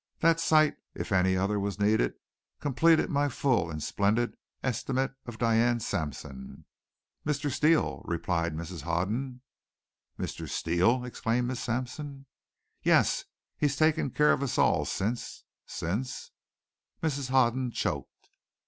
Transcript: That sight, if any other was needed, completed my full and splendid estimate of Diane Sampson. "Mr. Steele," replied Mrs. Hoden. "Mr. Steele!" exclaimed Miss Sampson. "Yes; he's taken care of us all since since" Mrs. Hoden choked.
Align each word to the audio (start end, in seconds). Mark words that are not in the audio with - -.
That 0.21 0.39
sight, 0.39 0.77
if 0.95 1.11
any 1.11 1.37
other 1.37 1.59
was 1.59 1.79
needed, 1.79 2.15
completed 2.59 3.11
my 3.11 3.29
full 3.29 3.69
and 3.69 3.83
splendid 3.83 4.35
estimate 4.63 5.13
of 5.27 5.37
Diane 5.37 5.79
Sampson. 5.79 6.65
"Mr. 7.23 7.51
Steele," 7.51 8.01
replied 8.05 8.55
Mrs. 8.55 8.81
Hoden. 8.81 9.41
"Mr. 10.17 10.49
Steele!" 10.49 11.05
exclaimed 11.05 11.47
Miss 11.49 11.59
Sampson. 11.59 12.25
"Yes; 12.81 13.25
he's 13.59 13.75
taken 13.75 14.09
care 14.09 14.33
of 14.33 14.41
us 14.41 14.57
all 14.57 14.85
since 14.85 15.43
since" 15.67 16.31
Mrs. 17.03 17.29
Hoden 17.29 17.69
choked. 17.69 18.31